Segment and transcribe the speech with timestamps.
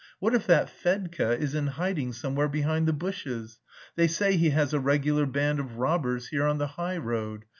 [0.17, 3.59] "What if that Fedka is in hiding somewhere behind the bushes?
[3.95, 7.45] They say he has a regular band of robbers here on the high road.